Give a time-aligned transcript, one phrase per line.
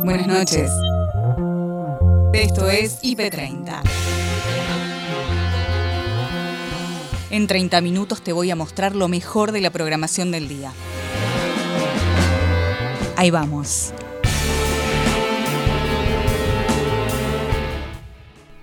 [0.00, 0.70] Buenas noches.
[2.32, 3.82] Esto es IP30.
[7.30, 10.72] En 30 minutos te voy a mostrar lo mejor de la programación del día.
[13.16, 13.92] Ahí vamos.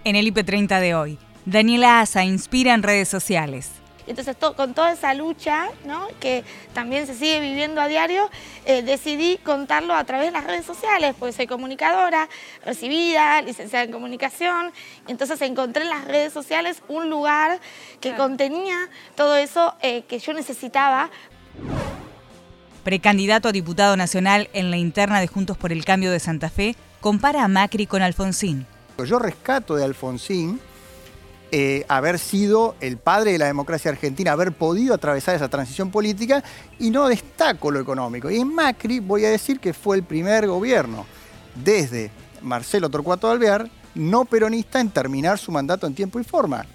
[0.03, 3.78] En el IP30 de hoy, Daniela Asa inspira en redes sociales.
[4.09, 6.07] Entonces, con toda esa lucha, ¿no?
[6.19, 8.27] que también se sigue viviendo a diario,
[8.65, 12.27] eh, decidí contarlo a través de las redes sociales, porque soy comunicadora,
[12.65, 14.71] recibida, licenciada en comunicación.
[15.07, 17.59] Entonces encontré en las redes sociales un lugar
[18.01, 21.11] que contenía todo eso eh, que yo necesitaba.
[22.83, 26.75] Precandidato a diputado nacional en la interna de Juntos por el Cambio de Santa Fe,
[26.99, 28.65] compara a Macri con Alfonsín.
[29.05, 30.59] Yo rescato de Alfonsín
[31.51, 36.43] eh, haber sido el padre de la democracia argentina, haber podido atravesar esa transición política
[36.79, 38.29] y no destaco lo económico.
[38.29, 41.05] Y en Macri voy a decir que fue el primer gobierno
[41.55, 46.65] desde Marcelo Torcuato Alvear, no peronista, en terminar su mandato en tiempo y forma.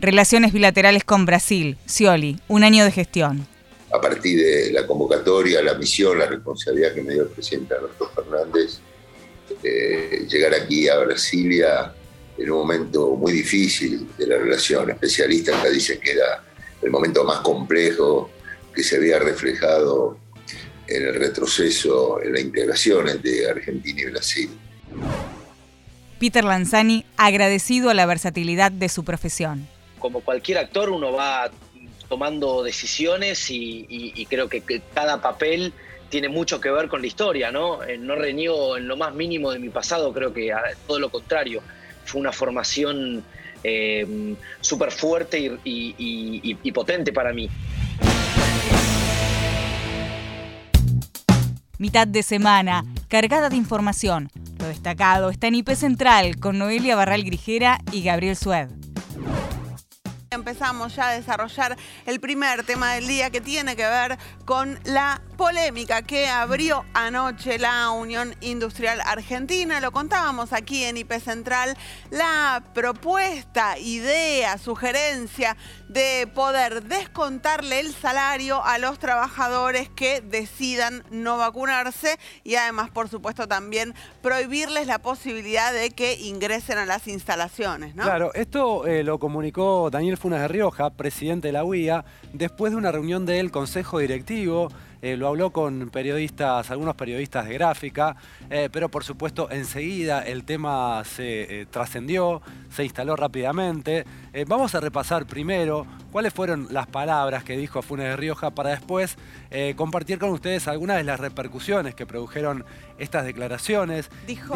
[0.00, 3.46] Relaciones bilaterales con Brasil, Scioli, un año de gestión.
[3.92, 8.10] A partir de la convocatoria, la misión, la responsabilidad que me dio el presidente Alberto
[8.14, 8.80] Fernández,
[9.62, 11.92] eh, llegar aquí a Brasilia
[12.40, 14.90] en un momento muy difícil de la relación.
[14.90, 16.42] Especialistas acá dicen que era
[16.80, 18.30] el momento más complejo
[18.74, 20.16] que se había reflejado
[20.88, 24.50] en el retroceso, en la integración entre Argentina y Brasil.
[26.18, 29.68] Peter Lanzani, agradecido a la versatilidad de su profesión.
[29.98, 31.50] Como cualquier actor, uno va
[32.08, 34.62] tomando decisiones y, creo que,
[34.94, 35.74] cada papel
[36.08, 37.84] tiene mucho que ver con la historia, ¿no?
[37.84, 40.52] Eh, no reniego en lo más mínimo de mi pasado, creo que
[40.86, 41.62] todo lo contrario
[42.10, 43.22] fue una formación
[43.62, 47.48] eh, súper fuerte y, potente para mí.
[51.78, 54.28] Mitad de semana, cargada de información.
[54.58, 58.68] Lo destacado está en IP Central con Noelia Barral Grijera y Gabriel Sued.
[60.30, 61.76] Empezamos ya a desarrollar
[62.06, 67.58] el primer tema del día que tiene que ver con la polémica que abrió anoche
[67.58, 69.80] la Unión Industrial Argentina.
[69.80, 71.78] Lo contábamos aquí en IP Central.
[72.10, 75.56] La propuesta, idea, sugerencia
[75.88, 83.08] de poder descontarle el salario a los trabajadores que decidan no vacunarse y además, por
[83.08, 87.94] supuesto, también prohibirles la posibilidad de que ingresen a las instalaciones.
[87.94, 92.76] Claro, esto eh, lo comunicó Daniel Funes de Rioja, presidente de la UIA, después de
[92.76, 94.68] una reunión del Consejo Directivo
[95.02, 98.16] eh, lo habló con periodistas, algunos periodistas de gráfica,
[98.50, 104.04] eh, pero por supuesto enseguida el tema se eh, trascendió, se instaló rápidamente.
[104.46, 109.16] Vamos a repasar primero cuáles fueron las palabras que dijo Funes de Rioja para después
[109.76, 112.64] compartir con ustedes algunas de las repercusiones que produjeron
[112.98, 114.10] estas declaraciones.
[114.26, 114.54] Dijo,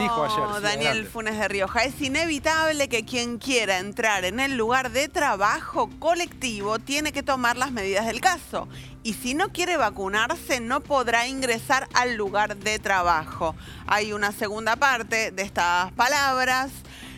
[0.61, 5.91] Daniel Funes de Rioja, es inevitable que quien quiera entrar en el lugar de trabajo
[5.99, 8.69] colectivo tiene que tomar las medidas del caso
[9.03, 13.55] y si no quiere vacunarse no podrá ingresar al lugar de trabajo.
[13.87, 16.71] Hay una segunda parte de estas palabras.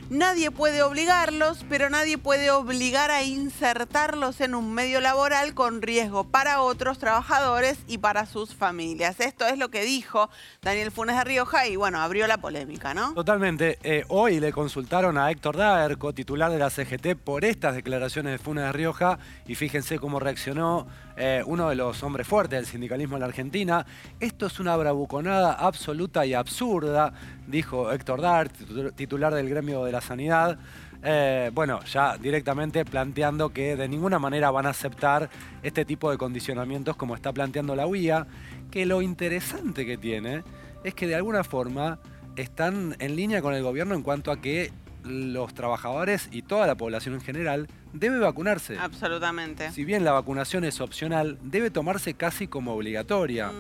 [0.08, 6.22] Nadie puede obligarlos, pero nadie puede obligar a insertarlos en un medio laboral con riesgo
[6.22, 9.18] para otros trabajadores y para sus familias.
[9.18, 10.30] Esto es lo que dijo
[10.62, 13.14] Daniel Funes de Rioja y bueno, abrió la polémica, ¿no?
[13.14, 13.78] Totalmente.
[13.82, 18.38] Eh, hoy le consultaron a Héctor Daer, titular de la CGT, por estas declaraciones de
[18.38, 19.18] Funes de Rioja
[19.48, 23.86] y fíjense cómo reaccionó eh, uno de los hombres fuertes del sindicalismo en la Argentina.
[24.20, 27.12] Esto es una bravuconada absoluta y absurda,
[27.46, 28.50] dijo Héctor Daer,
[28.94, 30.58] titular del gremio de la sanidad.
[31.02, 35.30] Eh, bueno, ya directamente planteando que de ninguna manera van a aceptar
[35.62, 38.26] este tipo de condicionamientos como está planteando la UIA,
[38.70, 40.42] que lo interesante que tiene
[40.84, 41.98] es que de alguna forma
[42.36, 44.70] están en línea con el gobierno en cuanto a que
[45.06, 48.78] los trabajadores y toda la población en general debe vacunarse.
[48.78, 49.70] Absolutamente.
[49.72, 53.52] Si bien la vacunación es opcional, debe tomarse casi como obligatoria.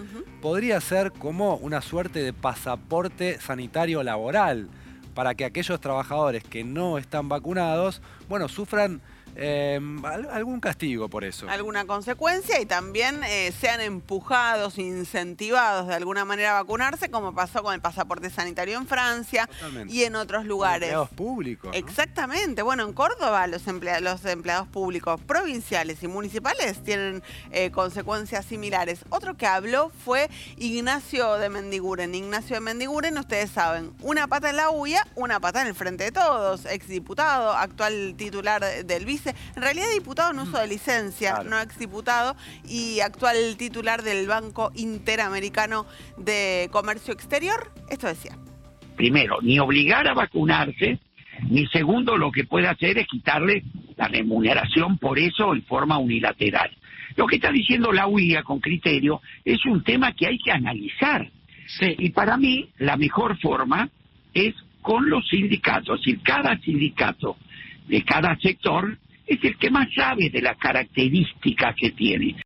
[0.42, 4.68] Podría ser como una suerte de pasaporte sanitario laboral
[5.14, 9.00] para que aquellos trabajadores que no están vacunados, bueno, sufran
[9.38, 9.78] eh,
[10.32, 11.48] algún castigo por eso.
[11.48, 17.62] Alguna consecuencia y también eh, sean empujados, incentivados de alguna manera a vacunarse, como pasó
[17.62, 19.48] con el pasaporte sanitario en Francia
[19.88, 20.88] y en otros lugares.
[20.88, 21.70] Empleados públicos.
[21.74, 22.62] Exactamente.
[22.62, 29.00] Bueno, en Córdoba los, los empleados públicos provinciales y municipales tienen eh, consecuencias similares.
[29.10, 32.14] Otro que habló fue Ignacio de Mendiguren.
[32.14, 36.04] Ignacio de Mendiguren, ustedes saben, una pata en la UIA, una pata en el frente
[36.04, 41.42] de todos, exdiputado, actual titular del vice dice, en realidad diputado en uso de licencia,
[41.44, 42.36] no exdiputado,
[42.68, 45.86] y actual titular del Banco Interamericano
[46.16, 47.72] de Comercio Exterior.
[47.90, 48.36] Esto decía.
[48.96, 50.98] Primero, ni obligar a vacunarse,
[51.50, 53.62] ni segundo, lo que puede hacer es quitarle
[53.96, 56.70] la remuneración por eso en forma unilateral.
[57.14, 61.30] Lo que está diciendo la UIA con criterio es un tema que hay que analizar.
[61.80, 63.88] Y para mí, la mejor forma
[64.32, 65.98] es con los sindicatos.
[66.00, 67.36] Es decir, cada sindicato
[67.88, 72.36] de cada sector es el que más sabe de las características que tiene.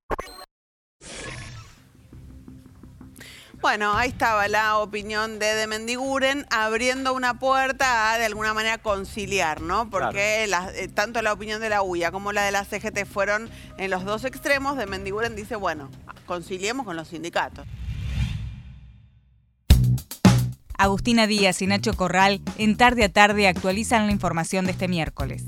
[3.61, 8.79] Bueno, ahí estaba la opinión de De Mendiguren abriendo una puerta a de alguna manera
[8.79, 9.91] conciliar, ¿no?
[9.91, 13.91] Porque eh, tanto la opinión de la UIA como la de la CGT fueron en
[13.91, 14.79] los dos extremos.
[14.79, 15.91] De Mendiguren dice, bueno,
[16.25, 17.67] conciliemos con los sindicatos.
[20.79, 25.45] Agustina Díaz y Nacho Corral en tarde a tarde actualizan la información de este miércoles.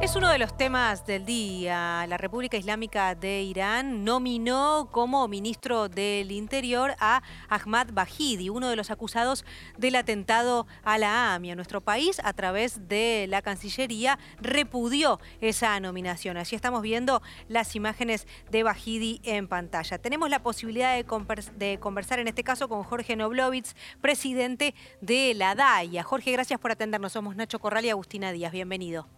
[0.00, 2.06] Es uno de los temas del día.
[2.06, 8.76] La República Islámica de Irán nominó como ministro del Interior a Ahmad Bahidi, uno de
[8.76, 9.44] los acusados
[9.76, 11.56] del atentado a la AMI.
[11.56, 16.36] Nuestro país, a través de la Cancillería, repudió esa nominación.
[16.36, 19.98] Así estamos viendo las imágenes de Bahidi en pantalla.
[19.98, 26.04] Tenemos la posibilidad de, conversar en este caso con Jorge Noblovitz, presidente de la DAIA.
[26.04, 27.12] Jorge, gracias por atendernos.
[27.12, 28.52] Somos Nacho Corral y Agustina Díaz.
[28.52, 29.17] Bienvenido.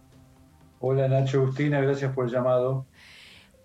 [0.83, 2.87] Hola Nacho Agustina, gracias por el llamado.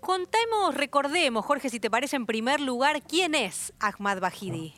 [0.01, 4.75] Contemos, recordemos, Jorge, si te parece en primer lugar, ¿quién es Ahmad Bahidi?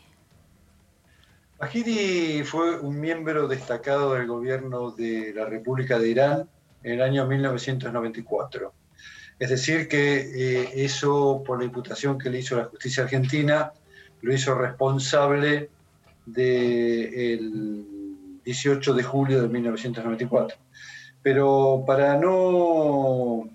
[1.60, 6.50] Bahidi fue un miembro destacado del gobierno de la República de Irán
[6.82, 8.74] en el año 1994.
[9.38, 13.74] Es decir, que eh, eso, por la imputación que le hizo la justicia argentina,
[14.22, 15.70] lo hizo responsable
[16.26, 17.86] del
[18.46, 20.58] 18 de julio de 1994
[21.22, 23.50] pero para no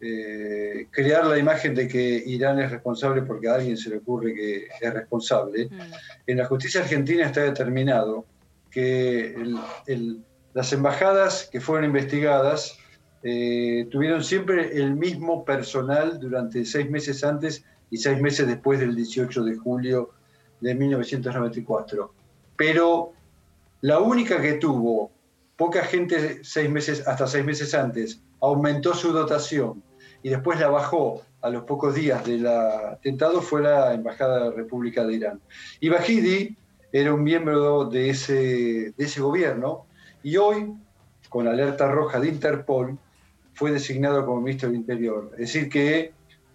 [0.00, 4.34] eh, crear la imagen de que Irán es responsable porque a alguien se le ocurre
[4.34, 5.80] que es responsable, mm.
[6.26, 8.26] en la justicia argentina está determinado
[8.70, 9.34] que
[10.52, 12.76] las embajadas que fueron investigadas
[13.22, 18.94] eh, tuvieron siempre el mismo personal durante seis meses antes y seis meses después del
[18.94, 20.10] 18 de julio
[20.60, 22.12] de 1994.
[22.56, 23.12] Pero
[23.80, 25.13] la única que tuvo
[25.56, 29.82] poca gente seis meses, hasta seis meses antes aumentó su dotación
[30.22, 34.56] y después la bajó a los pocos días del atentado fue la Embajada de la
[34.56, 35.40] República de Irán.
[35.80, 36.56] Y Bahidi
[36.90, 39.86] era un miembro de ese, de ese gobierno
[40.22, 40.72] y hoy,
[41.28, 42.98] con alerta roja de Interpol,
[43.52, 45.30] fue designado como ministro del Interior.
[45.34, 46.12] Es decir, que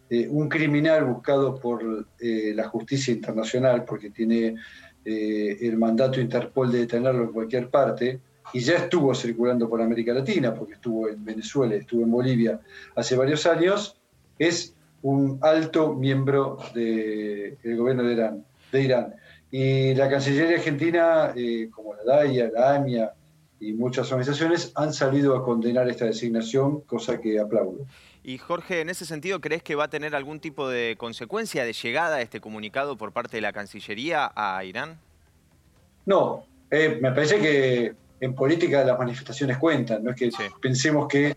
[0.10, 4.56] eh, un criminal buscado por eh, la justicia internacional, porque tiene
[5.06, 8.20] eh, el mandato Interpol de detenerlo en cualquier parte,
[8.54, 12.60] y ya estuvo circulando por América Latina, porque estuvo en Venezuela, estuvo en Bolivia
[12.96, 13.98] hace varios años,
[14.38, 19.16] es un alto miembro del gobierno de Irán, de Irán.
[19.52, 23.14] Y la Cancillería Argentina, eh, como la DAIA, la AMIA
[23.60, 27.86] y muchas organizaciones, han salido a condenar esta designación, cosa que aplaudo.
[28.24, 31.74] Y Jorge, en ese sentido, ¿crees que va a tener algún tipo de consecuencia de
[31.74, 35.00] llegada a este comunicado por parte de la Cancillería a Irán?
[36.06, 40.30] No, eh, me parece que en política las manifestaciones cuentan, no es que
[40.62, 41.36] pensemos que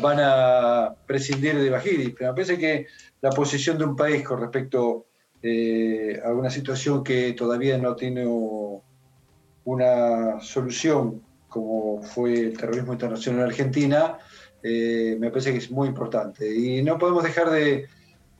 [0.00, 2.86] van a prescindir de Bajiri, pero me parece que
[3.20, 5.06] la posición de un país con respecto
[5.42, 8.26] eh, a una situación que todavía no tiene
[9.64, 14.18] una solución, como fue el terrorismo internacional en Argentina,
[14.62, 16.50] eh, me parece que es muy importante.
[16.52, 17.86] Y no podemos dejar de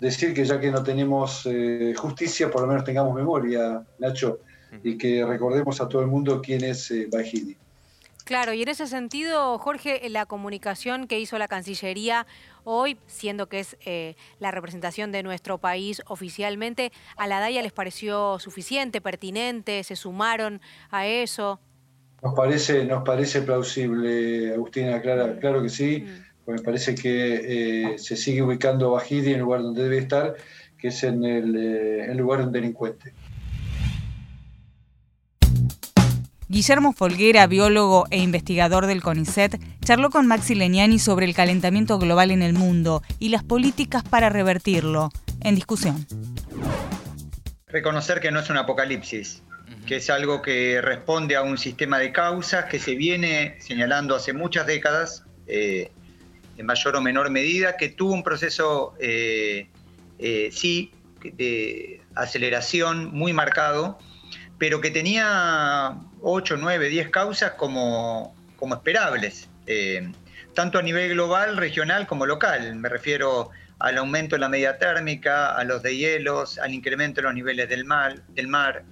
[0.00, 4.40] decir que ya que no tenemos eh, justicia, por lo menos tengamos memoria, Nacho,
[4.82, 7.56] y que recordemos a todo el mundo quién es Bajidi.
[8.24, 12.26] Claro, y en ese sentido, Jorge, la comunicación que hizo la Cancillería
[12.64, 17.72] hoy, siendo que es eh, la representación de nuestro país oficialmente, ¿a la DAIA les
[17.72, 19.84] pareció suficiente, pertinente?
[19.84, 21.60] ¿Se sumaron a eso?
[22.22, 26.06] Nos parece, nos parece plausible, Agustina, claro, claro que sí.
[26.46, 26.52] Mm.
[26.52, 30.34] me parece que eh, se sigue ubicando Bajidi en el lugar donde debe estar,
[30.78, 33.12] que es en el, eh, el lugar de un delincuente.
[36.54, 42.30] Guillermo Folguera, biólogo e investigador del CONICET, charló con Maxi Leñani sobre el calentamiento global
[42.30, 45.10] en el mundo y las políticas para revertirlo.
[45.40, 46.06] En discusión.
[47.66, 49.42] Reconocer que no es un apocalipsis,
[49.84, 54.32] que es algo que responde a un sistema de causas que se viene señalando hace
[54.32, 55.90] muchas décadas, eh,
[56.56, 59.66] en mayor o menor medida, que tuvo un proceso, eh,
[60.20, 63.98] eh, sí, de aceleración muy marcado,
[64.64, 69.46] pero que tenía 8, 9, 10 causas como, como esperables.
[69.66, 70.10] Eh,
[70.54, 72.74] tanto a nivel global, regional como local.
[72.76, 77.34] Me refiero al aumento de la media térmica, a los deshielos, al incremento de los
[77.34, 78.84] niveles del mar, del mar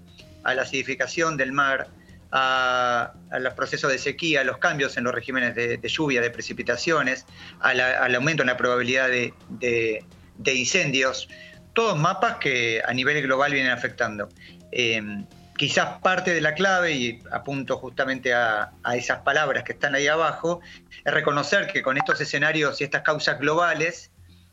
[0.44, 1.88] a la acidificación del mar,
[2.32, 7.24] a, los procesos de sequía, a los cambios en los regímenes de, lluvia, de precipitaciones,
[7.60, 10.04] al aumento en la probabilidad de,
[10.44, 11.30] incendios,
[11.72, 14.28] todos mapas que a nivel global vienen afectando.
[14.70, 15.24] Em,
[15.56, 20.60] quizás parte de la clave, y apunto justamente a, esas palabras que están ahí abajo,
[21.04, 24.10] es reconocer que con estos escenarios y estas causas globales,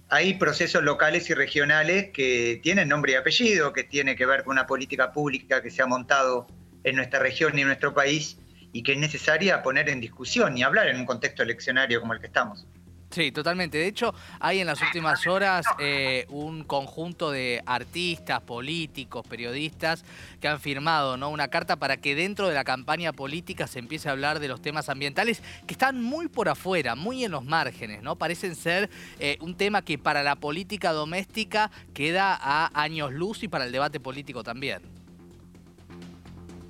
[0.09, 4.53] hay procesos locales y regionales que tienen nombre y apellido, que tiene que ver con
[4.53, 6.47] una política pública que se ha montado
[6.83, 8.37] en nuestra región y en nuestro país
[8.71, 12.19] y que es necesaria poner en discusión y hablar en un contexto eleccionario como el
[12.19, 12.65] que estamos.
[13.11, 13.79] Sí, totalmente.
[13.79, 20.05] De hecho, hay en las últimas horas eh, un conjunto de artistas, políticos, periodistas
[20.39, 21.29] que han firmado ¿no?
[21.29, 24.61] una carta para que dentro de la campaña política se empiece a hablar de los
[24.61, 28.15] temas ambientales que están muy por afuera, muy en los márgenes, ¿no?
[28.15, 33.47] Parecen ser eh, un tema que para la política doméstica queda a años luz y
[33.47, 34.81] para el debate político también.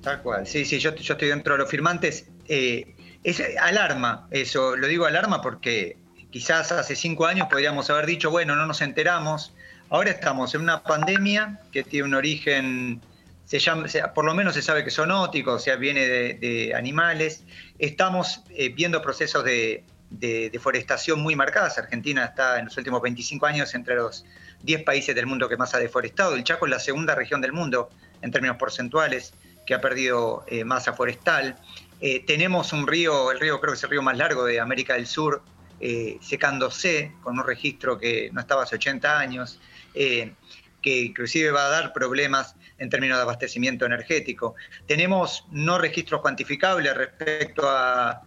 [0.00, 2.26] Tal cual, sí, sí, yo, yo estoy dentro de los firmantes.
[2.48, 5.98] Eh, es alarma eso, lo digo alarma porque
[6.30, 9.52] quizás hace cinco años podríamos haber dicho, bueno, no nos enteramos.
[9.88, 13.00] Ahora estamos en una pandemia que tiene un origen,
[13.44, 17.44] se llama, por lo menos se sabe que son óticos, o sea, viene de, animales.
[17.78, 21.78] Estamos eh, viendo procesos de, deforestación muy marcadas.
[21.78, 24.24] Argentina está en los últimos 25 años entre los
[24.62, 26.34] 10 países del mundo que más ha deforestado.
[26.34, 27.90] El Chaco es la segunda región del mundo
[28.22, 29.34] en términos porcentuales
[29.66, 31.56] que ha perdido eh, masa forestal.
[32.00, 34.94] Eh, tenemos un río, el río creo que es el río más largo de América
[34.94, 35.42] del Sur,
[35.80, 39.60] eh, secándose con un registro que no estaba hace 80 años,
[39.92, 44.54] que inclusive va a dar problemas en términos de abastecimiento energético.
[44.86, 48.22] Tenemos no registros cuantificables respecto a,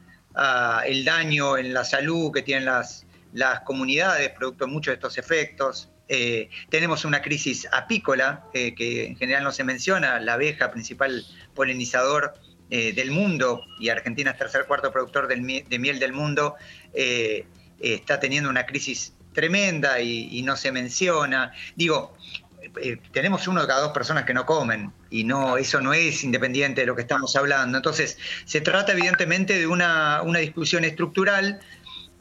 [0.86, 5.20] el daño en la salud que tienen las, las comunidades producto de muchos de estos
[5.20, 5.92] efectos.
[6.08, 11.24] Eh, tenemos una crisis apícola eh, que en general no se menciona, la abeja, principal
[11.54, 12.34] polinizador
[12.76, 15.38] eh, del mundo, y Argentina es tercer cuarto productor de
[15.80, 16.56] miel del mundo,
[17.80, 21.54] está teniendo una crisis tremenda y, no se menciona.
[21.76, 22.18] Digo,
[23.12, 26.82] tenemos uno de cada dos personas que no comen y no eso no es independiente
[26.82, 27.78] de lo que estamos hablando.
[27.78, 31.60] Entonces, se trata evidentemente de una, una discusión estructural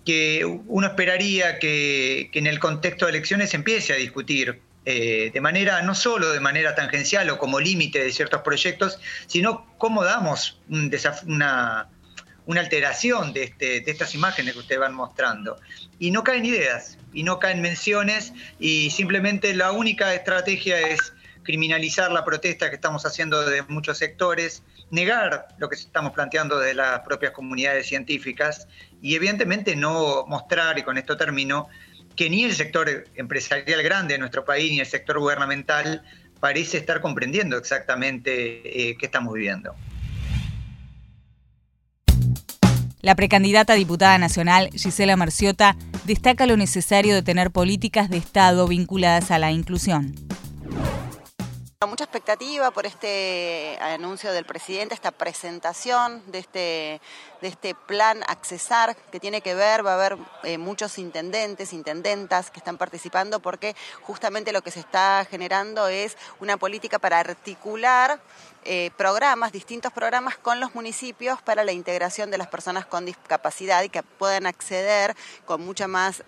[0.05, 5.41] que uno esperaría que, en el contexto de elecciones se empiece a discutir eh, de
[5.41, 10.61] manera, no solo de manera tangencial o como límite de ciertos proyectos, sino cómo damos
[10.69, 11.89] una,
[12.47, 15.59] una alteración de, este, de estas imágenes que ustedes van mostrando.
[15.99, 21.13] Y no caen ideas, y no caen menciones, y simplemente la única estrategia es
[21.43, 26.75] criminalizar la protesta que estamos haciendo de muchos sectores, negar lo que estamos planteando de
[26.75, 28.69] las propias comunidades científicas
[29.01, 31.69] y evidentemente no mostrar, y con esto termino,
[32.23, 36.05] que ni el sector empresarial grande de nuestro país ni el sector gubernamental
[36.39, 39.75] parece estar comprendiendo exactamente eh, qué estamos viviendo.
[43.01, 48.69] La precandidata a diputada nacional, Gisela Marciota, destaca lo necesario de tener políticas de Estado
[48.69, 50.15] vinculadas a la inclusión.
[51.87, 57.01] Mucha expectativa por este anuncio del presidente, esta presentación de este,
[57.41, 62.53] de este plan Accesar que tiene que ver, va a haber eh, muchos intendentes, intendentas
[62.53, 68.21] que están participando porque justamente lo que se está generando es una política para articular
[68.65, 73.83] eh, programas, distintos programas con los municipios para la integración de las personas con discapacidad
[73.83, 76.23] y que puedan acceder con mucha más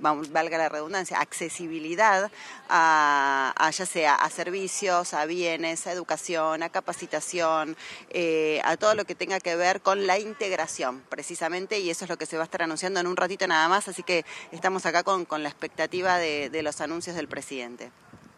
[0.00, 2.30] valga la redundancia, accesibilidad
[2.68, 7.76] a, ya sea a servicios, a bienes, a educación, a capacitación,
[8.10, 12.08] eh, a todo lo que tenga que ver con la integración, precisamente, y eso es
[12.10, 14.86] lo que se va a estar anunciando en un ratito nada más, así que estamos
[14.86, 17.90] acá con, la expectativa de, los anuncios del presidente.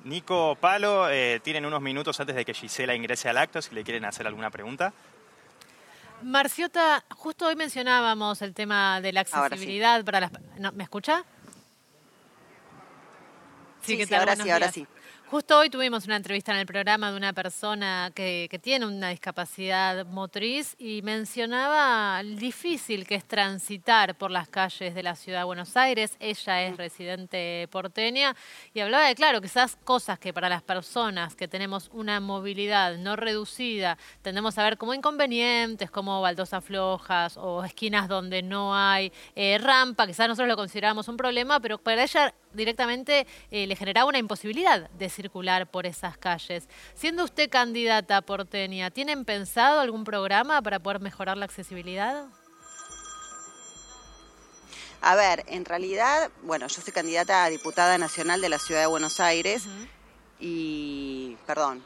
[0.04, 3.84] Nico, Palo, eh, tienen unos minutos antes de que Gisela ingrese al acto, si le
[3.84, 4.92] quieren hacer alguna pregunta.
[6.22, 10.32] Marciota, justo hoy mencionábamos el tema de la accesibilidad para las...
[10.72, 11.24] ¿Me escucha?
[13.84, 14.86] Sí, sí, ahora sí, ahora sí.
[15.32, 20.04] Justo hoy tuvimos una entrevista en el programa de una persona que, tiene una discapacidad
[20.04, 25.44] motriz y mencionaba el difícil que es transitar por las calles de la ciudad de
[25.44, 26.18] Buenos Aires.
[26.20, 28.36] Ella es residente porteña
[28.74, 33.16] y hablaba de, claro, esas cosas que para las personas que tenemos una movilidad no
[33.16, 39.56] reducida tendemos a ver como inconvenientes, como baldosas flojas o esquinas donde no hay eh,
[39.56, 44.18] rampa, quizás nosotros lo consideramos un problema, pero para ella directamente eh, le generaba una
[44.18, 46.68] imposibilidad de circular por esas calles.
[46.94, 52.26] Siendo usted candidata porteña, ¿tienen pensado algún programa para poder mejorar la accesibilidad?
[55.00, 58.86] A ver, en realidad, bueno, yo soy candidata a diputada nacional de la Ciudad de
[58.86, 59.64] Buenos Aires
[60.38, 61.82] y, perdón,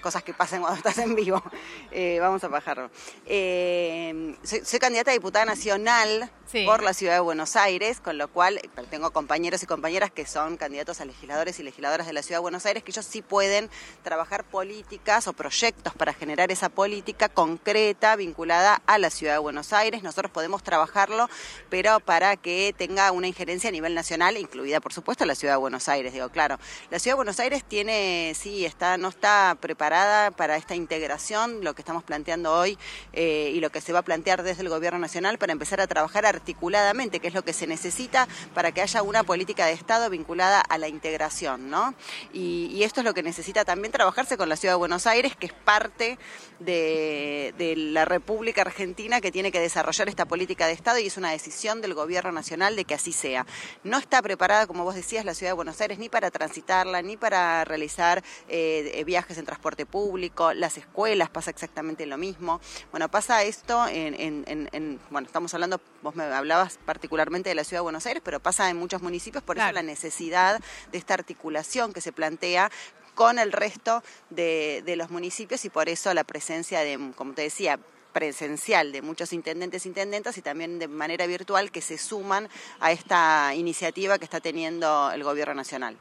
[0.00, 1.42] cosas que pasan cuando estás en vivo.
[1.90, 2.90] Eh, vamos a bajarlo.
[3.26, 6.30] Eh, soy, candidata a diputada nacional
[6.66, 10.26] por la ciudad de Buenos Aires, con lo cual eh, tengo compañeros y compañeras que
[10.26, 13.22] son candidatos a legisladores y legisladoras de la ciudad de Buenos Aires, que ellos sí
[13.22, 13.70] pueden
[14.02, 19.72] trabajar políticas o proyectos para generar esa política concreta vinculada a la ciudad de Buenos
[19.72, 20.02] Aires.
[20.02, 21.28] Nosotros podemos trabajarlo,
[21.68, 25.58] pero para que tenga una injerencia a nivel nacional, incluida por supuesto la ciudad de
[25.58, 26.12] Buenos Aires.
[26.12, 26.58] Digo, claro,
[26.90, 31.74] la ciudad de Buenos Aires tiene, sí, está, no está preparada para esta integración, lo
[31.74, 32.76] que estamos planteando hoy
[33.14, 35.86] eh, y lo que se va a plantear desde el gobierno nacional para empezar a
[35.86, 40.10] trabajar articuladamente, que es lo que se necesita para que haya una política de Estado
[40.10, 41.94] vinculada a la integración, ¿no?
[42.32, 45.46] Y, esto es lo que necesita también trabajarse con la Ciudad de Buenos Aires, que
[45.46, 46.18] es parte
[46.58, 47.54] de,
[47.92, 51.80] la República Argentina que tiene que desarrollar esta política de Estado y es una decisión
[51.80, 53.46] del gobierno nacional de que así sea.
[53.84, 57.16] No está preparada, como vos decías, la Ciudad de Buenos Aires ni para transitarla, ni
[57.16, 62.60] para realizar eh, viajes en transporte público, las escuelas pasa exactamente lo mismo.
[62.90, 67.84] Bueno, pasa esto en, bueno, estamos hablando, vos me hablabas particularmente de la ciudad de
[67.84, 70.60] Buenos Aires, pero pasa en muchos municipios, por eso la necesidad
[70.92, 72.70] de esta articulación que se plantea
[73.14, 77.78] con el resto de, los municipios y por eso la presencia de, como te decía,
[78.12, 82.48] presencial de muchos intendentes e intendentas y también de manera virtual que se suman
[82.80, 85.96] a esta iniciativa que está teniendo el gobierno nacional.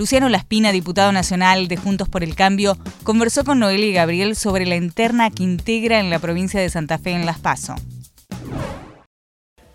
[0.00, 4.64] Luciano Laspina, diputado nacional de Juntos por el Cambio, conversó con Noelia y Gabriel sobre
[4.64, 7.74] la interna que integra en la provincia de Santa Fe en Las Paso.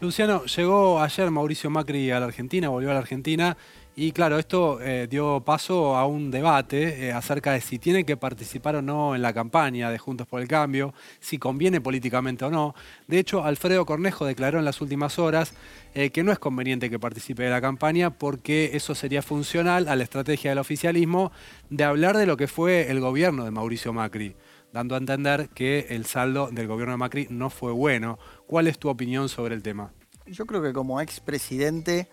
[0.01, 3.55] Luciano, llegó ayer Mauricio Macri a la Argentina, volvió a la Argentina
[3.97, 8.17] y claro, esto eh, dio paso a un debate eh, acerca de si tiene que
[8.17, 12.51] participar o no en la campaña de Juntos por el Cambio, si conviene políticamente o
[12.51, 12.75] no.
[13.07, 15.53] De hecho, Alfredo Cornejo declaró en las últimas horas
[15.93, 19.95] eh, que no es conveniente que participe de la campaña porque eso sería funcional a
[19.95, 21.31] la estrategia del oficialismo
[21.69, 24.36] de hablar de lo que fue el gobierno de Mauricio Macri,
[24.73, 28.19] dando a entender que el saldo del gobierno de Macri no fue bueno.
[28.45, 29.93] ¿Cuál es tu opinión sobre el tema?
[30.25, 32.10] Yo creo que como expresidente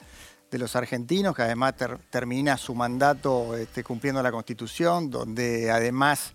[0.53, 1.75] de los argentinos, que además
[2.11, 6.35] termina su mandato este, cumpliendo la Constitución, donde además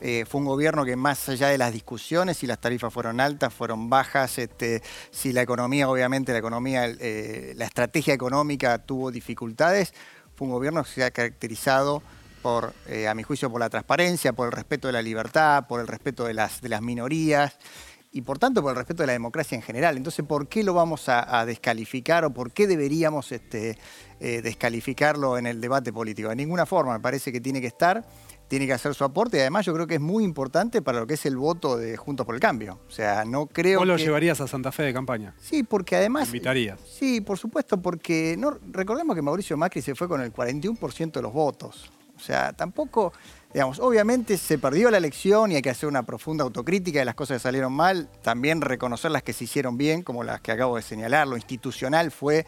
[0.00, 3.54] eh, fue un gobierno que más allá de las discusiones, si las tarifas fueron altas,
[3.54, 9.94] fueron bajas, este, si la economía, obviamente la economía, eh, la estrategia económica tuvo dificultades,
[10.36, 12.02] fue un gobierno que se ha caracterizado
[12.42, 15.80] por, eh, a mi juicio, por la transparencia, por el respeto de la libertad, por
[15.80, 17.56] el respeto de las, de las minorías
[18.14, 19.96] y por tanto por el respeto de la democracia en general.
[19.96, 23.76] Entonces, ¿por qué lo vamos a, descalificar o por qué deberíamos este,
[24.20, 26.28] eh, descalificarlo en el debate político?
[26.28, 28.06] De ninguna forma, me parece que tiene que estar,
[28.46, 31.08] tiene que hacer su aporte y además yo creo que es muy importante para lo
[31.08, 32.78] que es el voto de Juntos por el Cambio.
[32.86, 35.34] O sea, no creo ¿Vos lo llevarías a Santa Fe de campaña?
[35.40, 36.28] Sí, porque además...
[36.28, 36.78] ¿Invitarías?
[36.88, 41.22] Sí, por supuesto, porque no, recordemos que Mauricio Macri se fue con el 41% de
[41.22, 41.90] los votos.
[42.16, 43.12] O sea, tampoco
[43.54, 47.14] Digamos, obviamente se perdió la elección y hay que hacer una profunda autocrítica de las
[47.14, 50.74] cosas que salieron mal, también reconocer las que se hicieron bien, como las que acabo
[50.74, 51.28] de señalar.
[51.28, 52.46] Lo institucional fue,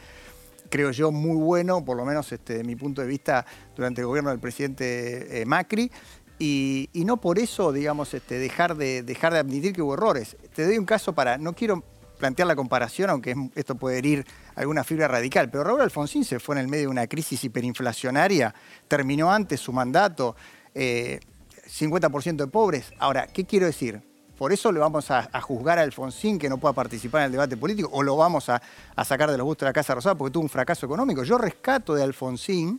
[0.69, 4.09] creo yo, muy bueno, por lo menos este, de mi punto de vista, durante el
[4.09, 5.93] gobierno del presidente eh, Macri.
[6.41, 10.37] Y, no por eso, digamos, este, dejar, de, dejar de admitir que hubo errores.
[10.57, 11.85] Te doy un caso para, no quiero
[12.19, 16.57] plantear la comparación, aunque esto puede herir alguna fibra radical, pero Raúl Alfonsín se fue
[16.57, 18.55] en el medio de una crisis hiperinflacionaria,
[18.89, 20.35] terminó antes su mandato,
[20.77, 22.93] 50% eh, de pobres.
[22.99, 24.03] Ahora, ¿qué quiero decir?
[24.37, 27.57] ¿Por eso le vamos a, juzgar a Alfonsín que no pueda participar en el debate
[27.57, 28.61] político o lo vamos a,
[29.03, 31.25] sacar de los gustos de la Casa Rosada porque tuvo un fracaso económico?
[31.25, 32.79] Yo rescato de Alfonsín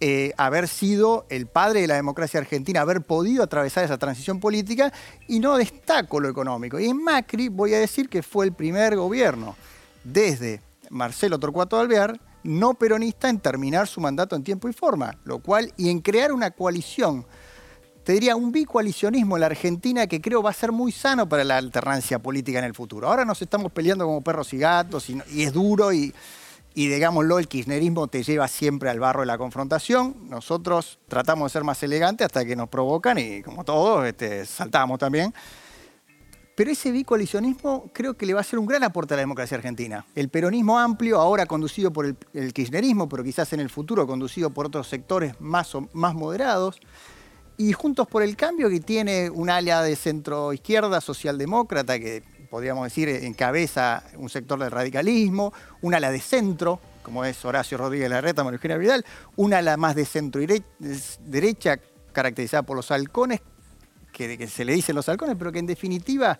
[0.00, 4.92] eh, haber sido el padre de la democracia argentina, haber podido atravesar esa transición política
[5.28, 6.80] y no destaco lo económico.
[6.80, 9.56] Y en Macri voy a decir que fue el primer gobierno
[10.02, 15.38] desde Marcelo Torcuato Alvear no peronista en terminar su mandato en tiempo y forma, lo
[15.38, 17.26] cual, y en crear una coalición,
[18.06, 21.42] te diría un bicoalicionismo en la Argentina que creo va a ser muy sano para
[21.42, 23.08] la alternancia política en el futuro.
[23.08, 26.14] Ahora nos estamos peleando como perros y gatos y, es duro y,
[26.72, 30.14] digámoslo, el kirchnerismo te lleva siempre al barro de la confrontación.
[30.28, 35.00] Nosotros tratamos de ser más elegantes hasta que nos provocan y como todos este, saltamos
[35.00, 35.34] también.
[36.56, 39.58] Pero ese bicolisionismo creo que le va a ser un gran aporte a la democracia
[39.58, 40.06] argentina.
[40.14, 44.64] El peronismo amplio, ahora conducido por el, kirchnerismo, pero quizás en el futuro conducido por
[44.64, 46.80] otros sectores más, más moderados,
[47.58, 52.84] y Juntos por el Cambio, que tiene un ala de centro izquierda, socialdemócrata, que podríamos
[52.84, 58.44] decir encabeza un sector del radicalismo, un ala de centro, como es Horacio Rodríguez Larreta,
[58.44, 59.04] María Eugenia Vidal,
[59.36, 60.40] un ala más de centro
[61.20, 61.78] derecha,
[62.12, 63.42] caracterizada por los halcones,
[64.16, 66.38] que, se le dicen los halcones, pero que en definitiva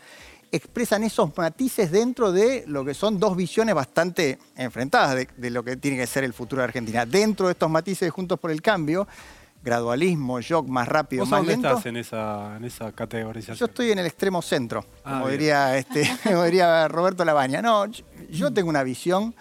[0.51, 5.62] expresan esos matices dentro de lo que son dos visiones bastante enfrentadas de, de lo
[5.62, 7.05] que tiene que ser el futuro de Argentina.
[7.05, 9.07] Dentro de estos matices de Juntos por el Cambio,
[9.62, 11.69] gradualismo, shock más rápido, ¿Vos más dónde lento.
[11.69, 13.57] estás en esa, en esa categorización?
[13.57, 17.61] Yo estoy en el extremo centro, Ah, como, diría, este, como diría Roberto Labaña.
[17.61, 19.35] No, yo, yo tengo una visión.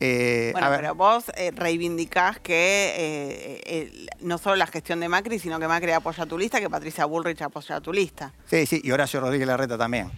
[0.00, 5.00] Eh, Bueno, a ver, pero vos eh, reivindicás que eh, eh, no solo la gestión
[5.00, 7.92] de Macri, sino que Macri apoya a tu lista, que Patricia Bullrich apoya a tu
[7.92, 8.32] lista.
[8.46, 10.10] sí, sí, y Horacio Rodríguez Larreta también.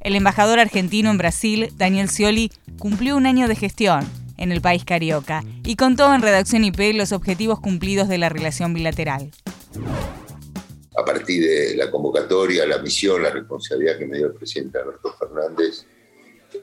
[0.00, 4.84] El embajador argentino en Brasil, Daniel Scioli, cumplió un año de gestión en el país
[4.84, 9.30] carioca y contó en Redacción IP los objetivos cumplidos de la relación bilateral.
[10.96, 15.14] a partir de la convocatoria, la misión, la responsabilidad que me dio el presidente Alberto
[15.18, 15.86] Fernández,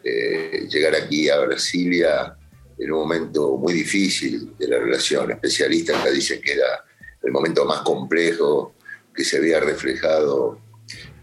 [0.03, 2.35] eh, llegar aquí a Brasilia
[2.77, 5.31] en un momento muy difícil de la relación.
[5.31, 6.83] Especialistas acá dicen que era
[7.21, 8.75] el momento más complejo
[9.13, 10.59] que se había reflejado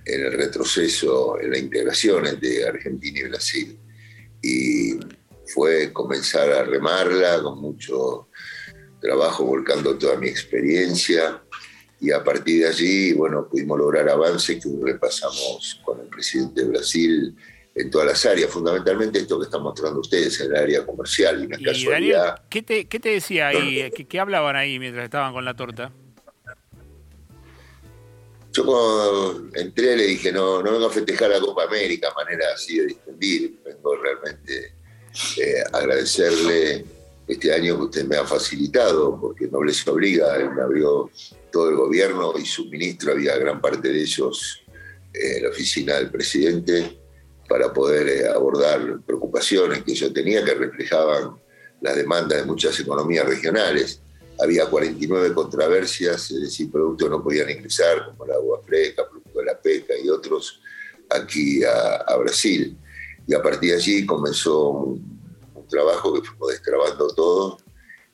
[0.05, 3.79] en el retroceso, en la integración entre Argentina y Brasil.
[4.43, 4.99] Y
[5.47, 8.29] fue comenzar a remarla con mucho
[9.01, 11.43] trabajo, volcando toda mi experiencia
[12.03, 16.69] y a partir de allí, bueno, pudimos lograr avances que repasamos con el presidente de
[16.69, 17.37] Brasil
[17.75, 21.47] en todas las áreas, fundamentalmente esto que están mostrando ustedes en el área comercial y
[21.47, 22.43] una Y Daniel, casualidad.
[22.51, 23.91] ¿qué te, qué te decía ahí?
[23.95, 25.91] ¿Qué, qué hablaban ahí mientras estaban con la torta?
[28.53, 32.79] Yo cuando entré le dije, no, no vengo a festejar la Copa América, manera así
[32.79, 34.75] de distinguir, vengo realmente
[35.39, 36.85] eh, a agradecerle
[37.27, 41.11] este año que usted me ha facilitado, porque no les obliga, él me abrió
[41.51, 44.63] todo el gobierno y su ministro, había gran parte de ellos
[45.15, 46.99] eh, en la oficina del presidente,
[47.53, 51.37] para poder eh, abordar preocupaciones que yo tenía que reflejaban
[51.83, 54.01] las demandas de muchas economías regionales.
[54.41, 59.45] Había 49 controversias, es decir, productos no podían ingresar, como el agua fresca, producto de
[59.45, 60.63] la pesca y otros,
[61.11, 62.75] aquí a, a Brasil.
[63.27, 65.21] Y a partir de allí comenzó un,
[65.55, 67.59] un trabajo que fuimos destrabando todo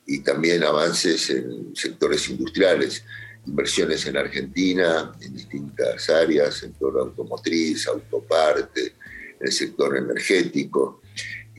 [0.04, 3.04] y también avances en sectores industriales,
[3.46, 8.94] inversiones en Argentina, en distintas áreas, sector automotriz, autoparte,
[9.40, 11.02] el sector energético,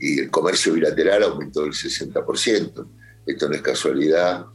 [0.00, 2.86] y el comercio bilateral aumentó el 60%.
[3.26, 4.46] Esto no es casualidad,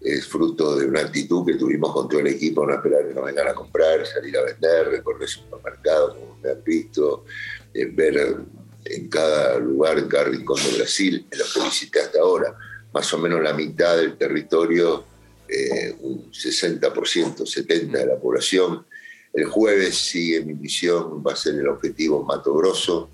[0.00, 3.24] es fruto de una actitud que tuvimos con todo el equipo, no esperar que nos
[3.24, 7.24] vengan a comprar, salir a vender, recorrer supermercados, como me han visto,
[7.72, 8.36] eh, ver
[8.84, 12.56] en cada lugar, en cada rincón de Brasil, en los que visité hasta ahora,
[12.92, 15.04] más o menos la mitad del territorio,
[15.48, 18.86] eh, un 60%, 70% de la población.
[19.32, 23.10] El jueves sigue mi misión, va a ser el objetivo Mato Grosso,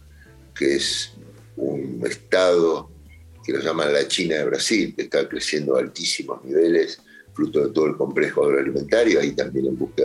[0.54, 1.12] que es
[1.56, 2.90] un estado
[3.44, 7.00] que lo llaman la China de Brasil, que está creciendo a altísimos niveles,
[7.34, 10.02] fruto de todo el complejo agroalimentario, ahí también en busca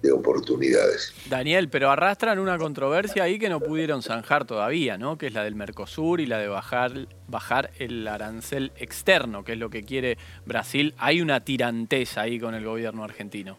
[0.00, 1.14] de oportunidades.
[1.30, 5.16] Daniel, pero arrastran una controversia ahí que no pudieron zanjar todavía, ¿no?
[5.16, 9.58] Que es la del Mercosur y la de bajar, bajar el arancel externo, que es
[9.58, 10.94] lo que quiere Brasil.
[10.98, 13.58] Hay una tiranteza ahí con el gobierno argentino.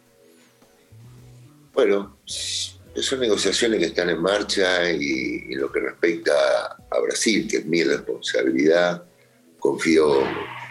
[1.74, 7.58] Bueno, son negociaciones que están en marcha y en lo que respecta a Brasil, que
[7.58, 9.04] es mi responsabilidad,
[9.58, 10.22] confío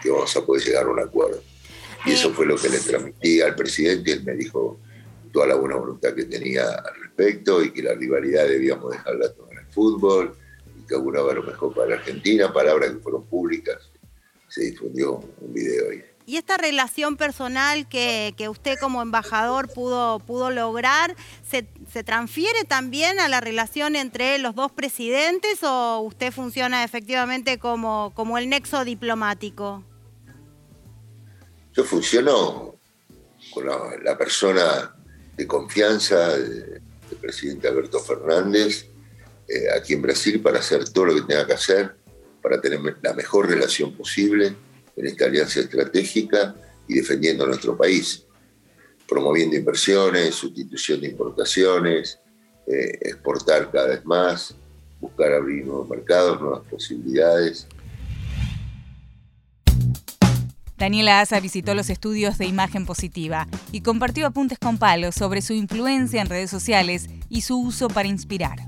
[0.01, 1.41] que vamos a poder llegar a un acuerdo.
[2.05, 4.79] Y eso fue lo que le transmití al presidente, él me dijo
[5.33, 9.51] toda la buena voluntad que tenía al respecto y que la rivalidad debíamos dejarla toda
[9.51, 10.35] en el fútbol
[10.77, 13.89] y que auguraba lo mejor para la Argentina, palabras que fueron públicas.
[14.47, 16.12] Se difundió un video ahí.
[16.25, 22.63] Y esta relación personal que, que usted como embajador pudo, pudo lograr, ¿se, ¿se transfiere
[22.63, 28.47] también a la relación entre los dos presidentes o usted funciona efectivamente como, como el
[28.47, 29.83] nexo diplomático?
[31.73, 32.75] Yo funciono
[33.53, 34.95] con la, persona
[35.35, 38.87] de confianza del, del presidente Alberto Fernández
[39.47, 41.97] eh, aquí en Brasil para hacer todo lo que tenga que hacer
[42.41, 44.55] para tener la mejor relación posible
[44.95, 46.55] en esta alianza estratégica
[46.87, 48.25] y defendiendo nuestro país,
[49.07, 52.19] promoviendo inversiones, sustitución de importaciones,
[52.67, 54.55] eh, exportar cada vez más,
[54.99, 57.67] buscar abrir nuevos mercados, nuevas posibilidades.
[60.77, 65.53] Daniela Asa visitó los estudios de imagen positiva y compartió apuntes con palos sobre su
[65.53, 68.59] influencia en redes sociales y su uso para inspirar.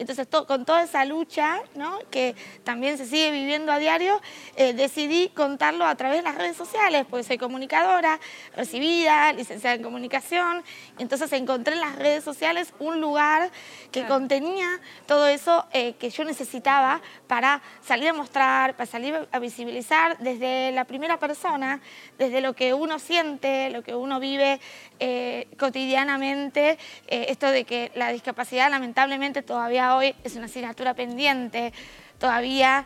[0.00, 1.98] Entonces, con toda esa lucha, ¿no?
[2.10, 2.34] que
[2.64, 4.18] también se sigue viviendo a diario,
[4.56, 8.18] eh, decidí contarlo a través de las redes sociales, porque soy comunicadora,
[8.56, 10.64] recibida, licenciada en comunicación,
[10.98, 13.50] entonces encontré en las redes sociales un lugar
[13.92, 19.38] que contenía todo eso eh, que yo necesitaba para salir a mostrar, para salir a
[19.38, 21.80] visibilizar desde la primera persona,
[22.18, 24.60] desde lo que uno siente, lo que uno vive
[24.98, 31.72] eh, cotidianamente, eh, esto de que la discapacidad lamentablemente todavía hoy es una asignatura pendiente,
[32.18, 32.84] todavía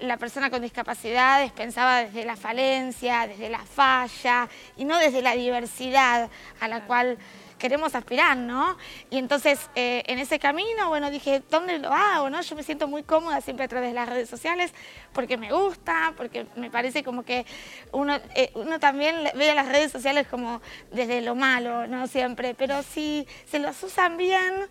[0.00, 5.22] la persona con discapacidad es pensaba desde la falencia, desde la falla y no desde
[5.22, 6.28] la diversidad
[6.60, 7.18] a la cual
[7.58, 8.78] queremos aspirar, ¿no?
[9.10, 12.40] Y entonces, eh, en ese camino, bueno, dije, ¿dónde lo hago, no?
[12.40, 14.72] Yo me siento muy cómoda siempre a través de las redes sociales
[15.12, 17.44] porque me gusta, porque me parece como que
[17.92, 22.06] uno, eh, uno también ve a las redes sociales como desde lo malo, ¿no?
[22.06, 24.68] Siempre, pero si se los usan bien,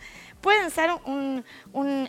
[0.47, 1.43] pueden ser un,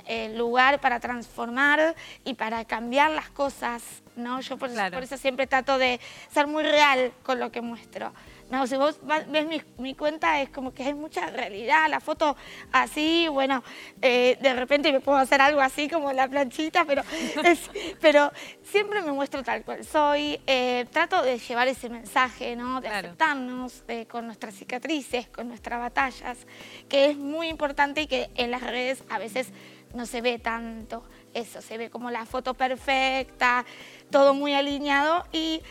[0.07, 3.83] eh, lugar para transformar y para cambiar las cosas,
[4.15, 4.41] ¿no?
[4.43, 5.99] Yo por, por eso siempre trato de
[6.31, 8.13] ser muy real con lo que muestro.
[8.51, 9.47] No, si vos ves
[9.79, 12.35] mi, cuenta es como que hay mucha realidad, la foto
[12.73, 13.63] así, bueno,
[14.01, 17.03] eh, de repente me puedo hacer algo así como la planchita, pero,
[18.01, 18.33] pero
[18.63, 22.81] siempre me muestro tal cual soy, eh, trato de llevar ese mensaje, ¿no?
[22.81, 26.39] De aceptarnos con nuestras cicatrices, con nuestras batallas,
[26.89, 29.53] que es muy importante y que en las redes a veces
[29.95, 31.03] no se ve tanto
[31.35, 33.65] eso, se ve como la foto perfecta,
[34.11, 35.63] todo muy alineado y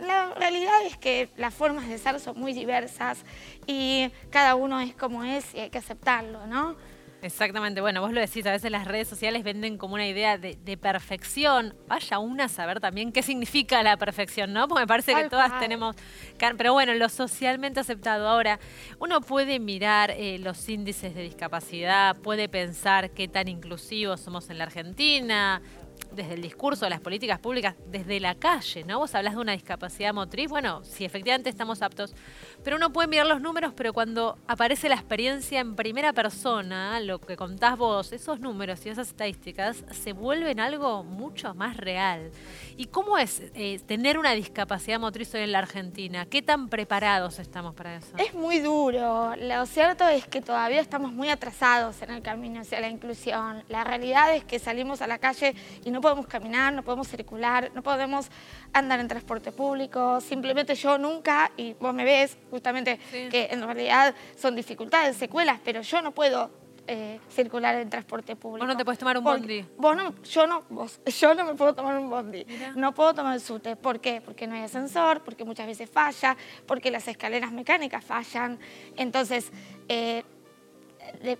[0.00, 3.24] la realidad es que las formas de ser son muy diversas
[3.66, 6.76] y cada uno es como es y hay que aceptarlo, ¿no?
[7.22, 10.56] Exactamente, bueno, vos lo decís, a veces las redes sociales venden como una idea de,
[10.78, 11.74] perfección.
[11.86, 14.68] Vaya una a saber también qué significa la perfección, ¿no?
[14.68, 15.96] Porque me parece que todas tenemos...
[16.38, 18.28] Pero bueno, lo socialmente aceptado.
[18.28, 18.58] Ahora,
[18.98, 24.58] uno puede mirar eh, los índices de discapacidad, puede pensar qué tan inclusivos somos en
[24.58, 25.60] la Argentina,
[26.12, 28.98] desde el discurso de las políticas públicas, desde la calle, ¿no?
[28.98, 32.14] Vos hablas de una discapacidad motriz, bueno, si efectivamente estamos aptos,
[32.64, 37.20] pero uno puede mirar los números, pero cuando aparece la experiencia en primera persona, lo
[37.20, 42.30] que contás vos, esos números y esas estadísticas se vuelven algo mucho más real.
[42.76, 46.26] ¿Y cómo es eh, tener una discapacidad motriz hoy en la Argentina?
[46.26, 48.16] ¿Qué tan preparados estamos para eso?
[48.16, 49.34] Es muy duro.
[49.36, 53.62] Lo cierto es que todavía estamos muy atrasados en el camino hacia la inclusión.
[53.68, 57.70] La realidad es que salimos a la calle y no podemos caminar, no podemos circular,
[57.74, 58.28] no podemos
[58.72, 60.20] andar en transporte público.
[60.20, 62.98] Simplemente yo nunca, y vos me ves justamente
[63.30, 66.50] que en realidad son dificultades, secuelas, pero yo no puedo
[66.86, 68.66] eh, circular en transporte público.
[68.66, 69.64] Vos no te puedes tomar un bondi.
[69.76, 70.64] Vos no, yo no,
[71.06, 72.44] yo no me puedo tomar un bondi.
[72.74, 73.76] No puedo tomar el SUTE.
[73.76, 74.20] ¿Por qué?
[74.20, 76.36] Porque no hay ascensor, porque muchas veces falla,
[76.66, 78.58] porque las escaleras mecánicas fallan.
[78.96, 79.52] Entonces,
[79.88, 80.24] eh,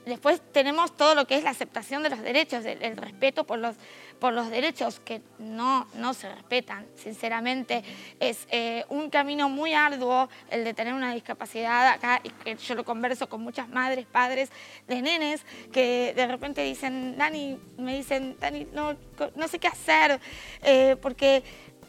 [0.04, 3.76] después tenemos todo lo que es la aceptación de los derechos, el, respeto por los,
[4.18, 7.82] por los derechos que no, no se respetan, sinceramente.
[8.18, 12.74] Es eh, un camino muy arduo el de tener una discapacidad acá, y que yo
[12.74, 14.50] lo converso con muchas madres, padres
[14.86, 18.96] de nenes, que de repente dicen, Dani, me dicen, Dani, no,
[19.34, 20.20] no sé qué hacer,
[20.62, 21.42] eh, porque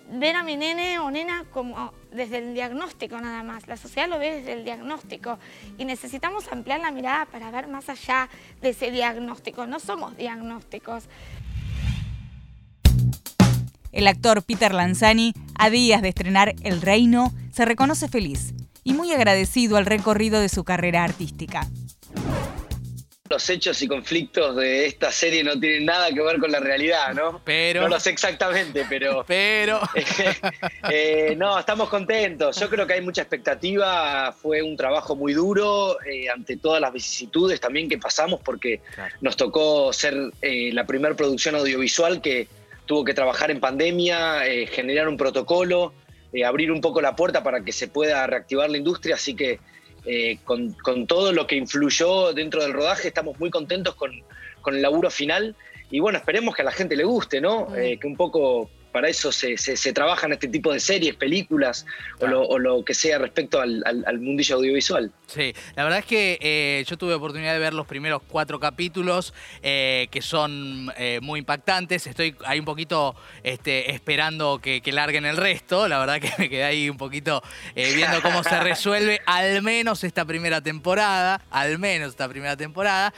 [0.09, 3.67] ven a mi nene o nena como desde el diagnóstico nada más.
[3.67, 5.39] La sociedad lo ve desde el diagnóstico
[5.77, 8.29] y necesitamos ampliar la mirada para ver más allá
[8.61, 9.65] de ese diagnóstico.
[9.67, 11.05] No somos diagnósticos.
[13.91, 19.11] El actor Peter Lanzani, a días de estrenar El Reino, se reconoce feliz y muy
[19.11, 21.67] agradecido al recorrido de su carrera artística
[23.31, 27.13] los hechos y conflictos de esta serie no tienen nada que ver con la realidad,
[27.13, 27.41] ¿no?
[27.45, 27.81] Pero.
[27.81, 29.23] No lo sé exactamente, pero.
[29.31, 29.79] Pero.
[30.89, 32.59] Eh, no, estamos contentos.
[32.59, 34.31] Yo creo que hay mucha expectativa.
[34.33, 38.81] Fue un trabajo muy duro eh, ante todas las vicisitudes también que pasamos, porque
[39.21, 42.47] nos tocó ser eh, la primera producción audiovisual que
[42.85, 45.93] tuvo que trabajar en pandemia, generar un protocolo,
[46.45, 49.15] abrir un poco la puerta para que se pueda reactivar la industria.
[49.15, 49.59] Así que
[50.05, 50.75] eh, con,
[51.07, 54.11] todo lo que influyó dentro del rodaje, estamos muy contentos con,
[54.61, 55.55] con, el laburo final
[55.89, 57.75] y bueno, esperemos que a la gente le guste, ¿no?
[57.75, 61.85] Eh, que un poco para eso se, se, trabajan este tipo de series, películas
[62.19, 65.11] o, lo, que sea respecto al, mundillo audiovisual.
[65.27, 69.33] Sí, la verdad es que eh, yo tuve oportunidad de ver los primeros cuatro capítulos
[69.63, 72.05] eh, que son eh, muy impactantes.
[72.05, 75.87] Estoy ahí un poquito este, esperando que, larguen el resto.
[75.87, 77.41] La verdad que me quedé ahí un poquito
[77.75, 81.41] viendo cómo se resuelve al menos esta primera temporada.
[81.49, 83.13] Al menos esta primera temporada.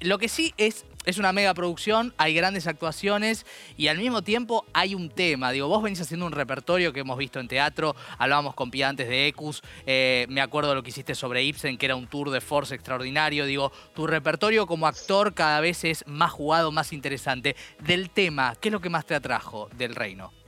[0.00, 4.64] lo que sí es es una mega producción, hay grandes actuaciones y al mismo tiempo
[4.72, 5.52] hay un tema.
[5.52, 9.08] Digo, vos venís haciendo un repertorio que hemos visto en teatro, hablábamos con Pia antes
[9.08, 12.30] de Ecus, eh, me acuerdo de lo que hiciste sobre Ibsen, que era un tour
[12.30, 13.46] de force extraordinario.
[13.46, 17.56] Digo, tu repertorio como actor cada vez es más jugado, más interesante.
[17.80, 20.41] Del tema, ¿qué es lo que más te atrajo del reino?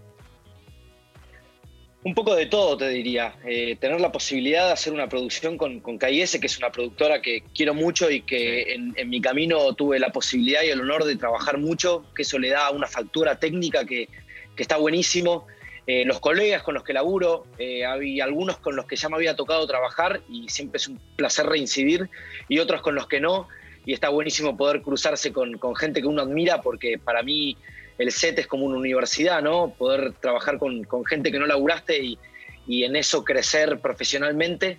[2.04, 3.34] Un poco de todo, te diría.
[3.46, 7.42] Eh, tener la posibilidad de hacer una producción con, con que es una productora que
[7.54, 11.56] quiero mucho y que en, mi camino tuve la posibilidad y el honor de trabajar
[11.56, 14.10] mucho, que eso le da una factura técnica que,
[14.54, 15.46] está buenísimo.
[15.86, 19.16] Eh, los colegas con los que laburo, eh, hay algunos con los que ya me
[19.16, 22.10] había tocado trabajar y siempre es un placer reincidir,
[22.48, 23.48] y otros con los que no,
[23.86, 27.56] y está buenísimo poder cruzarse con, con gente que uno admira, porque para mí
[27.98, 29.74] el set es como una universidad, ¿no?
[29.76, 32.18] Poder trabajar con, gente que no laburaste y,
[32.66, 34.78] y, en eso crecer profesionalmente.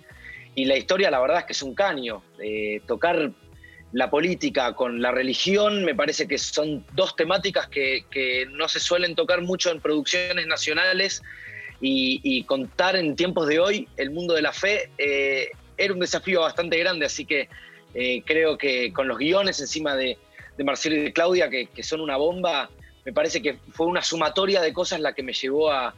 [0.54, 2.22] Y la historia, la verdad es que es un caño.
[2.42, 3.30] Eh, tocar
[3.92, 9.14] la política con la religión me parece que son dos temáticas que, no se suelen
[9.14, 11.22] tocar mucho en producciones nacionales
[11.80, 16.40] y, contar en tiempos de hoy el mundo de la fe eh, era un desafío
[16.40, 17.48] bastante grande, así que
[17.94, 20.18] eh, creo que con los guiones encima de,
[20.64, 22.70] Marcelo y de Claudia, que, que son una bomba,
[23.06, 25.94] me parece que fue una sumatoria de cosas la que me llevó a,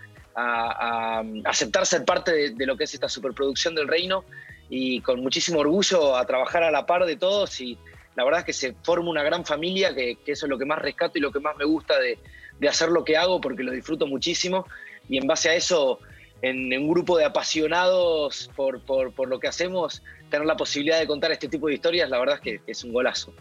[1.45, 4.25] aceptar ser parte de, lo que es esta superproducción del reino
[4.71, 7.77] y con muchísimo orgullo a trabajar a la par de todos y
[8.15, 10.79] la verdad es que se forma una gran familia, que, eso es lo que más
[10.79, 12.21] rescato y lo que más me gusta de,
[12.69, 14.65] hacer lo que hago porque lo disfruto muchísimo
[15.09, 15.99] y en base a eso,
[16.41, 21.49] en, un grupo de apasionados por, lo que hacemos, tener la posibilidad de contar este
[21.49, 23.33] tipo de historias, la verdad es que es un golazo.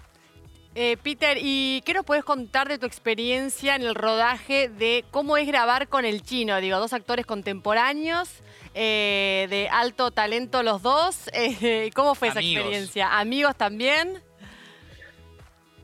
[0.80, 5.36] Eh, Peter, ¿y qué nos puedes contar de tu experiencia en el rodaje de cómo
[5.36, 6.62] es grabar con el chino?
[6.62, 8.30] Digo, dos actores contemporáneos,
[8.76, 11.32] eh, de alto talento los dos.
[11.34, 13.18] Eh, ¿Cómo fue esa experiencia?
[13.18, 14.22] ¿Amigos también?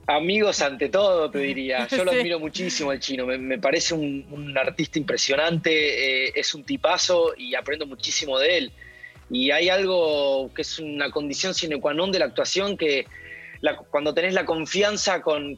[0.06, 1.88] Amigos ante todo, te diría.
[1.90, 3.26] Yo lo admiro muchísimo al chino.
[3.26, 8.72] Me, parece un, artista impresionante, es un tipazo y aprendo muchísimo de él.
[9.32, 13.08] Y hay algo que es una condición sine qua non de la actuación que
[13.90, 15.56] cuando tenés la confianza con,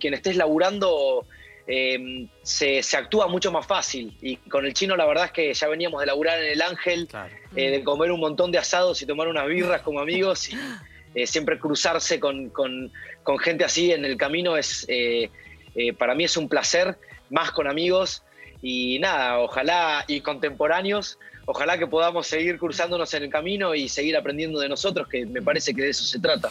[0.00, 1.26] quien estés laburando,
[1.66, 4.16] eh, se, actúa mucho más fácil.
[4.20, 7.08] Y con el chino la verdad es que ya veníamos de laburar en el Ángel,
[7.54, 10.48] eh, de comer un montón de asados y tomar unas birras como amigos.
[10.48, 10.56] Y
[11.14, 12.52] eh, siempre cruzarse con,
[13.40, 14.86] gente así en el camino es,
[15.98, 16.98] para mí es un placer,
[17.30, 18.22] más con amigos.
[18.60, 24.16] Y nada, ojalá, y contemporáneos, ojalá que podamos seguir cruzándonos en el camino y seguir
[24.16, 26.50] aprendiendo de nosotros, que me parece que de eso se trata.